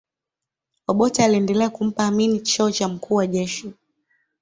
[0.87, 3.73] obote aliendelea kumpa amin cheo cha mkuu wa jeshi